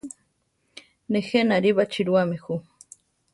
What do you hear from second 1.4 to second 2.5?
nari baʼchirúami